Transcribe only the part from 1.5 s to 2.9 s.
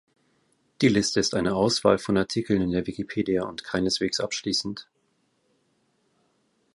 Auswahl von Artikeln in der